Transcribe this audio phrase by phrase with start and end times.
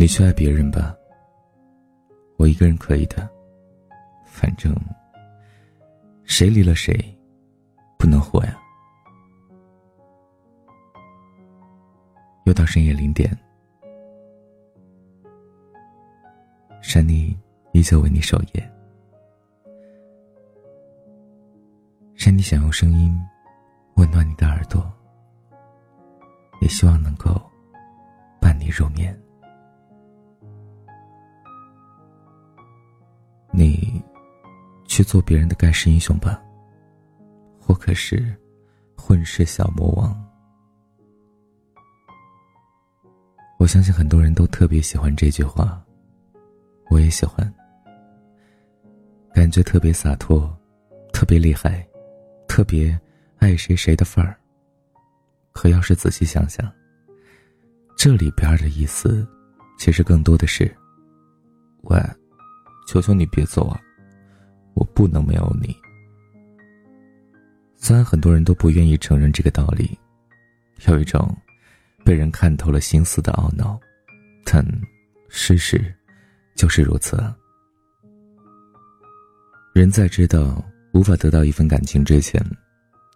[0.00, 0.96] 你去爱别人吧，
[2.36, 3.28] 我一个人可以的。
[4.24, 4.72] 反正
[6.22, 6.94] 谁离了谁，
[7.98, 8.56] 不能活呀。
[12.44, 13.36] 又到深夜零点，
[16.80, 17.36] 珊妮
[17.72, 18.72] 依旧为你守夜。
[22.14, 23.20] 珊妮想用声音
[23.96, 24.80] 温暖你的耳朵，
[26.60, 27.34] 也希望能够
[28.40, 29.12] 伴你入眠。
[33.50, 34.02] 你
[34.84, 36.42] 去做别人的盖世英雄吧，
[37.58, 38.34] 或可是
[38.96, 40.24] 混世小魔王。
[43.58, 45.84] 我相信很多人都特别喜欢这句话，
[46.90, 47.52] 我也喜欢，
[49.34, 50.56] 感觉特别洒脱，
[51.12, 51.84] 特别厉害，
[52.46, 52.98] 特别
[53.38, 54.38] 爱谁谁的范儿。
[55.52, 56.72] 可要是仔细想想，
[57.96, 59.26] 这里边的意思，
[59.76, 60.72] 其实更多的是，
[61.82, 62.00] 喂。
[62.88, 63.78] 求求你别走啊！
[64.72, 65.76] 我不能没有你。
[67.76, 69.98] 虽然很多人都不愿意承认这个道理，
[70.86, 71.36] 有一种
[72.02, 73.78] 被人看透了心思的懊恼，
[74.42, 74.64] 但
[75.28, 75.94] 事实
[76.56, 77.22] 就是如此。
[79.74, 82.42] 人在知道无法得到一份感情之前，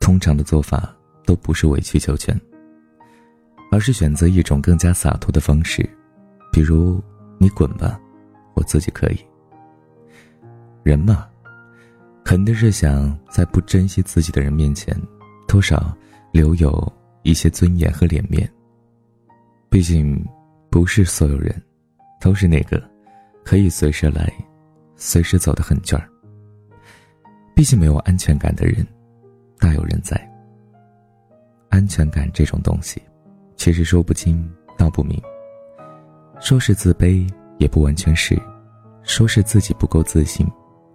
[0.00, 0.92] 通常的做法
[1.24, 2.38] 都不是委曲求全，
[3.70, 5.88] 而是选择一种更加洒脱的方式，
[6.50, 7.00] 比如
[7.38, 8.00] “你滚吧，
[8.54, 9.24] 我自己可以。”
[10.82, 11.28] 人嘛，
[12.24, 14.96] 肯定是想在不珍惜自己的人面前，
[15.46, 15.94] 多少
[16.32, 18.50] 留有一些尊严和脸面。
[19.68, 20.24] 毕竟，
[20.70, 21.54] 不是所有人，
[22.20, 22.82] 都是那个
[23.44, 24.32] 可以随时来、
[24.96, 26.08] 随时走的狠劲儿。
[27.54, 28.86] 毕竟，没有安全感的人，
[29.58, 30.18] 大有人在。
[31.68, 33.00] 安全感这种东西，
[33.56, 35.20] 其实说不清道不明。
[36.40, 38.34] 说是自卑，也不完全是；
[39.02, 40.44] 说是自己不够自信。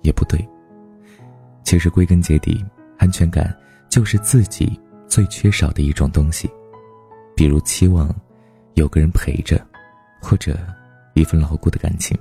[0.06, 0.40] 也不对。
[1.64, 2.64] 其实归根结底，
[2.98, 3.54] 安全感
[3.90, 6.50] 就是自己最缺少的一种东西，
[7.36, 8.14] 比如期望
[8.76, 9.60] 有个人陪着，
[10.22, 10.58] 或者
[11.16, 12.18] 一份牢固的感情。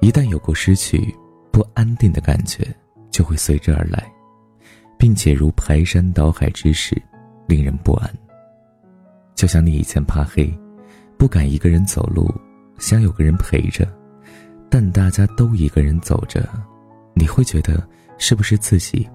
[0.00, 1.14] 一旦有过失去，
[1.52, 2.66] 不安定的感觉
[3.10, 4.10] 就会随之而来，
[4.98, 7.00] 并且如排山倒海之势，
[7.46, 8.10] 令人不安。
[9.34, 10.52] 就像你以前怕黑，
[11.18, 12.32] 不敢一个人走路，
[12.78, 13.86] 想有个人陪着。
[14.72, 16.48] 但大家都一个人走着，
[17.14, 19.06] 你会觉得是不是自己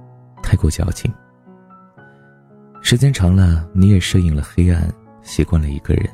[0.43, 1.11] 太过矫情？
[2.79, 4.87] 时间长了，你也适应了黑暗，
[5.23, 6.07] 习惯了一个人，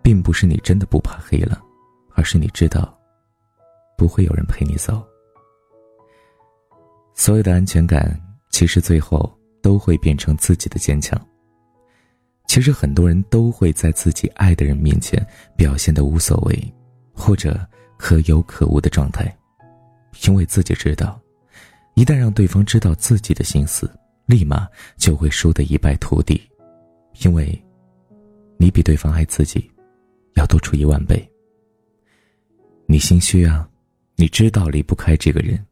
[0.00, 1.60] 并不是你真的不怕黑了，
[2.14, 2.98] 而是你知道
[3.98, 5.06] 不会有人陪你走。
[7.12, 8.18] 所有的安全感，
[8.48, 11.20] 其实最后都会变成自己的坚强。
[12.46, 15.22] 其实很多人都会在自己爱的人面前
[15.54, 16.74] 表现的无所谓，
[17.12, 17.60] 或者。
[18.02, 19.32] 可有可无的状态，
[20.26, 21.20] 因为自己知道，
[21.94, 23.88] 一旦让对方知道自己的心思，
[24.26, 26.42] 立马就会输得一败涂地，
[27.22, 27.56] 因为，
[28.56, 29.70] 你比对方爱自己，
[30.34, 31.16] 要多出一万倍。
[32.86, 33.68] 你心虚啊，
[34.16, 35.64] 你知道离不开这个人，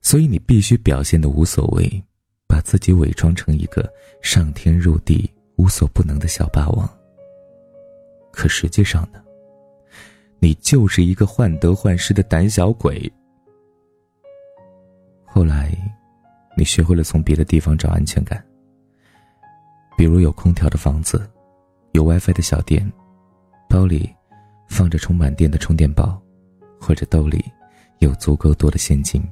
[0.00, 2.02] 所以你必须表现的无所谓，
[2.46, 3.86] 把自己伪装成一个
[4.22, 6.88] 上天入地无所不能的小霸王。
[8.32, 9.22] 可实际上呢？
[10.40, 13.10] 你就是一个患得患失的胆小鬼。
[15.24, 15.72] 后来，
[16.56, 18.44] 你学会了从别的地方找安全感，
[19.96, 21.28] 比如有空调的房子，
[21.92, 22.90] 有 WiFi 的小店，
[23.68, 24.08] 包里
[24.68, 26.20] 放着充满电的充电宝，
[26.80, 27.44] 或者兜里
[27.98, 29.22] 有足够多的现金，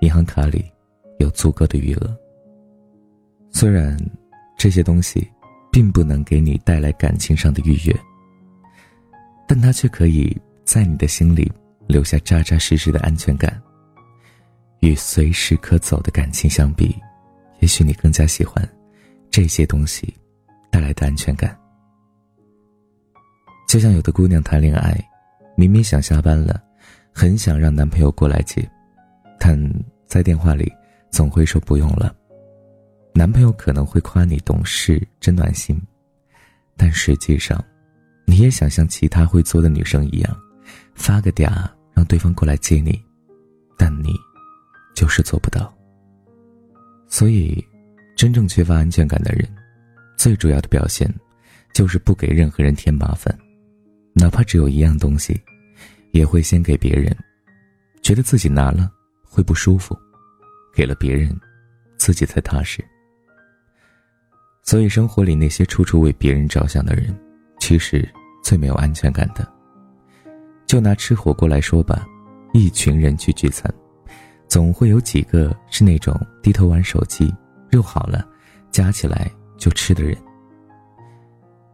[0.00, 0.64] 银行卡里
[1.18, 2.16] 有足够的余额。
[3.50, 3.96] 虽然
[4.58, 5.26] 这些东西
[5.72, 7.94] 并不能给你带来感情上的愉悦。
[9.52, 11.50] 但他却可以在你的心里
[11.88, 13.60] 留下扎扎实实的安全感。
[14.78, 16.96] 与随时可走的感情相比，
[17.58, 18.64] 也许你更加喜欢
[19.28, 20.14] 这些东西
[20.70, 21.58] 带来的安全感。
[23.66, 24.96] 就像有的姑娘谈恋爱，
[25.56, 26.62] 明明想下班了，
[27.12, 28.64] 很想让男朋友过来接，
[29.36, 29.60] 但
[30.06, 30.72] 在电话里
[31.10, 32.14] 总会说不用了。
[33.14, 35.76] 男朋友可能会夸你懂事、真暖心，
[36.76, 37.60] 但实际上。
[38.30, 40.40] 你也想像其他会做的女生一样，
[40.94, 41.50] 发个嗲
[41.92, 42.96] 让对方过来接你，
[43.76, 44.14] 但你
[44.94, 45.76] 就是做不到。
[47.08, 47.60] 所以，
[48.16, 49.44] 真正缺乏安全感的人，
[50.16, 51.12] 最主要的表现
[51.74, 53.36] 就是不给任何人添麻烦，
[54.14, 55.36] 哪怕只有一样东西，
[56.12, 57.12] 也会先给别人，
[58.00, 58.88] 觉得自己拿了
[59.24, 59.98] 会不舒服，
[60.72, 61.36] 给了别人，
[61.98, 62.80] 自己才踏实。
[64.62, 67.12] 所以，生活里那些处处为别人着想的人，
[67.58, 68.08] 其实。
[68.42, 69.46] 最没有安全感的。
[70.66, 72.06] 就拿吃火锅来说吧，
[72.52, 73.72] 一群人去聚餐，
[74.46, 77.34] 总会有几个是那种低头玩手机，
[77.70, 78.26] 肉好了，
[78.70, 80.16] 夹起来就吃的人。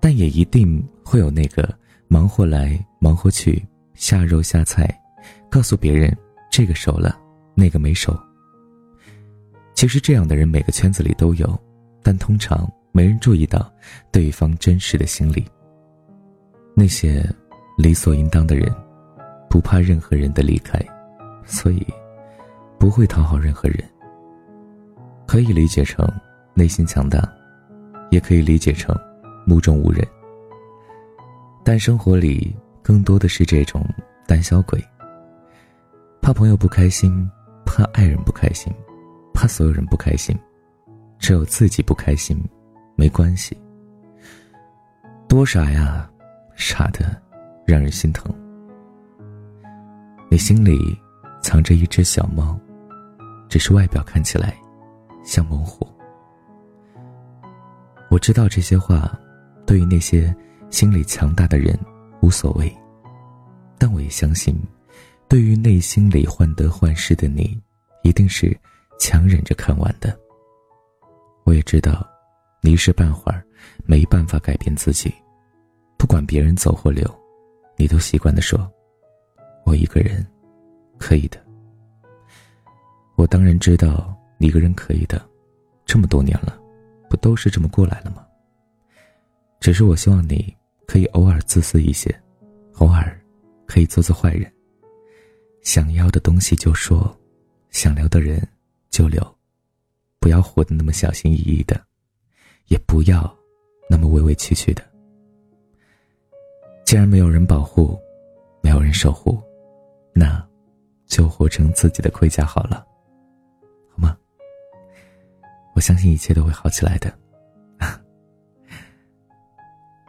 [0.01, 1.69] 但也一定会有那个
[2.09, 3.63] 忙活来忙活去，
[3.95, 4.89] 下肉下菜，
[5.51, 6.17] 告诉别人
[6.51, 7.19] 这个熟了，
[7.55, 8.19] 那个没熟。
[9.75, 11.59] 其实这样的人每个圈子里都有，
[12.03, 13.71] 但通常没人注意到
[14.11, 15.45] 对方真实的心理。
[16.76, 17.25] 那些
[17.76, 18.73] 理所应当的人。
[19.49, 20.78] 不怕任何人的离开，
[21.46, 21.87] 所以
[22.78, 23.82] 不会讨好任何人。
[25.26, 26.06] 可以理解成
[26.52, 27.26] 内心强大，
[28.11, 28.94] 也可以理解成
[29.46, 30.06] 目中无人。
[31.64, 33.82] 但生活里更多的是这种
[34.26, 34.79] 胆小鬼，
[36.20, 37.26] 怕朋友不开心，
[37.64, 38.70] 怕爱人不开心，
[39.32, 40.37] 怕所有人不开心，
[41.19, 42.38] 只有自己不开心，
[42.94, 43.56] 没关系。
[45.26, 46.11] 多傻呀，
[46.56, 47.20] 傻的
[47.67, 48.35] 让人心疼。
[50.29, 50.99] 你心里
[51.41, 52.58] 藏着一只小猫，
[53.49, 54.56] 只是外表看起来
[55.25, 55.87] 像猛虎。
[58.11, 59.17] 我知道这些话
[59.67, 60.35] 对于那些
[60.70, 61.79] 心理强大的人
[62.23, 62.75] 无所谓，
[63.79, 64.56] 但我也相信，
[65.29, 67.61] 对于内心里患得患失的你，
[68.03, 68.56] 一定是
[68.99, 70.19] 强忍着看完的。
[71.44, 72.05] 我也知道，
[72.62, 73.44] 你一时半会儿
[73.85, 75.12] 没办法改变自己，
[75.96, 77.08] 不管别人走或留，
[77.76, 78.70] 你都习惯的说。
[79.64, 80.25] 我一个人，
[80.98, 81.44] 可以的。
[83.16, 85.20] 我当然知道你一个人可以的，
[85.84, 86.56] 这么多年了，
[87.10, 88.25] 不都是这么过来了吗？
[89.58, 90.54] 只是我希望你
[90.87, 92.14] 可以偶尔自私一些，
[92.75, 93.19] 偶尔
[93.66, 94.52] 可以做做坏人。
[95.62, 97.12] 想要的东西就说，
[97.70, 98.46] 想留的人
[98.90, 99.37] 就留，
[100.20, 101.84] 不要活得那么小心翼翼的，
[102.66, 103.37] 也不要
[103.90, 104.84] 那么委委屈屈的。
[106.87, 108.00] 既然没有人保护，
[108.62, 109.43] 没有人守护。
[110.15, 110.41] 那，
[111.05, 112.87] 就活成自己的盔甲好了，
[113.91, 114.17] 好吗？
[115.75, 117.12] 我相信一切都会好起来的。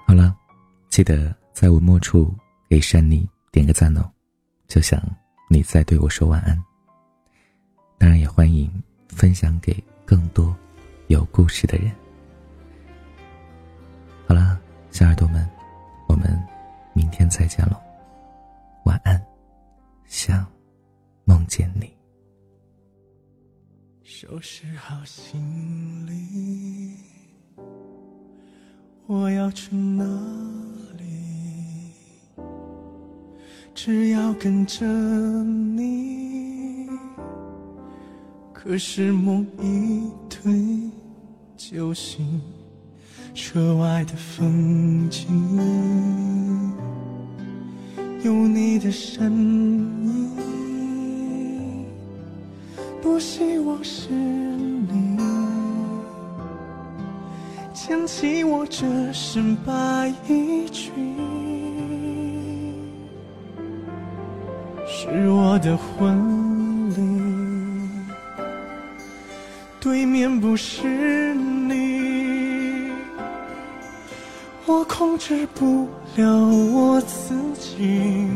[0.06, 0.38] 好了，
[0.88, 2.31] 记得在文末处
[2.69, 4.07] 给珊妮点个赞哦，
[4.68, 5.01] 就像
[5.50, 6.63] 你在对我说晚安。
[7.97, 8.71] 当然，也欢迎
[9.09, 10.56] 分享给更多
[11.07, 11.91] 有故事的人。
[14.27, 15.50] 好了，小耳朵们，
[16.07, 16.39] 我们
[16.97, 17.77] 明天再见喽，
[18.85, 19.23] 晚安。
[20.07, 20.44] 想
[21.25, 21.94] 梦见你。
[24.01, 25.39] 收拾好行
[26.07, 26.95] 李，
[29.05, 30.03] 我要去哪
[30.97, 31.94] 里？
[33.75, 36.89] 只要跟着你。
[38.51, 40.89] 可是梦一推
[41.55, 42.41] 就醒，
[43.35, 45.27] 车外的风景。
[48.27, 50.35] 有你的身影，
[53.01, 55.18] 多希望是你。
[57.74, 60.91] 牵起我这身白衣裙，
[64.85, 67.00] 是我的婚礼，
[69.80, 71.26] 对面不是
[74.69, 78.28] 我控制不了我自己。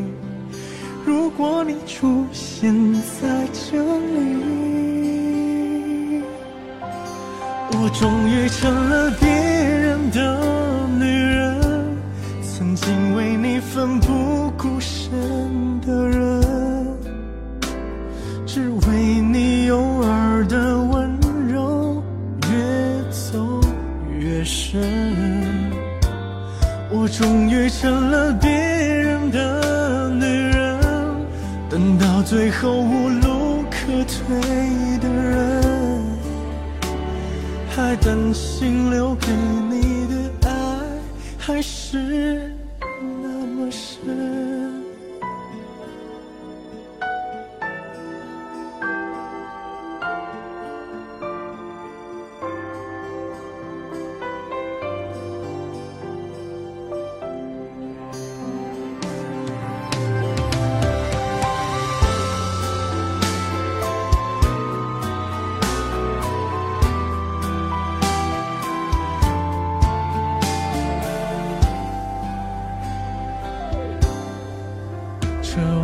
[1.05, 4.31] 如果你出现在这里，
[7.73, 10.39] 我终于成了别人的
[10.97, 11.59] 女人，
[12.41, 15.11] 曾经为你奋不顾身
[15.81, 16.41] 的人，
[18.45, 21.11] 只为你偶尔的温
[21.49, 22.01] 柔，
[22.49, 23.59] 越走
[24.17, 25.20] 越深。
[26.93, 30.77] 我终于成了别人的女人，
[31.69, 35.63] 等到最后无路可退的人，
[37.69, 39.31] 还担心留给
[39.69, 40.51] 你的爱
[41.37, 42.50] 还是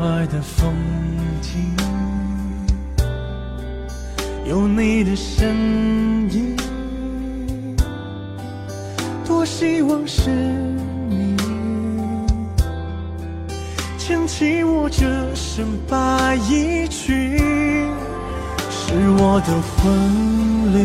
[0.07, 0.73] 车外的风
[1.41, 1.75] 景，
[4.45, 5.53] 有你的身
[6.31, 6.55] 影，
[9.25, 10.29] 多希望是
[11.09, 11.35] 你
[13.97, 17.37] 牵起我这身白衣裙，
[18.69, 19.83] 是我的婚
[20.73, 20.77] 礼。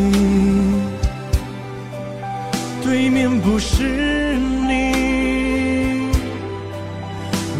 [2.82, 6.10] 对面不是你，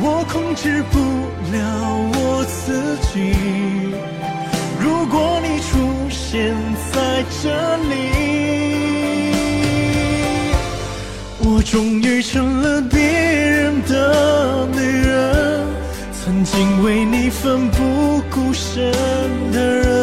[0.02, 0.98] 我控制不
[1.52, 1.58] 了
[2.14, 3.12] 我自己。
[4.80, 5.70] 如果你出
[6.08, 6.56] 现
[6.92, 7.44] 在这
[7.90, 7.92] 里，
[11.44, 15.66] 我终于成了别人的女人，
[16.12, 18.90] 曾经为你奋不顾身
[19.52, 20.01] 的人，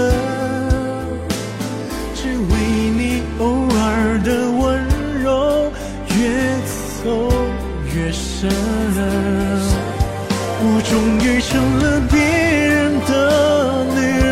[11.50, 14.30] 成了别人的女人，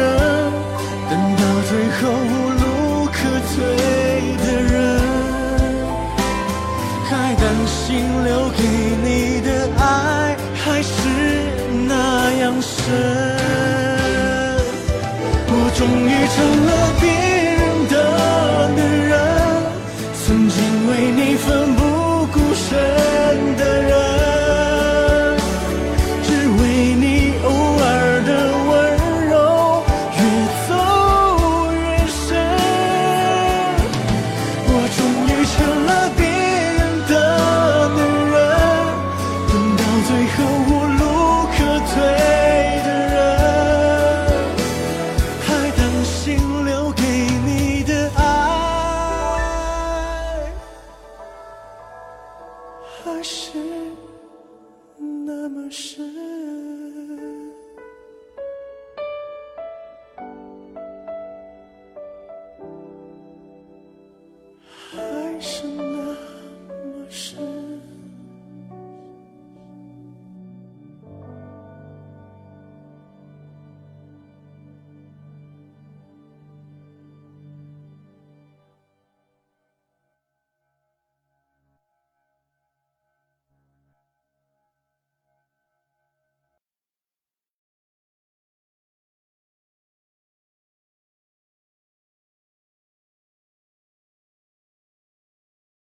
[1.09, 2.63] 等到最后无路
[3.11, 3.17] 可
[3.49, 3.55] 退
[4.45, 4.75] 的人，
[7.09, 7.75] 还担心
[8.23, 8.61] 留给
[9.03, 9.07] 你
[9.41, 9.83] 的爱
[10.63, 10.89] 还是
[11.87, 11.91] 那
[12.39, 12.75] 样深。
[15.49, 16.69] 我终于成了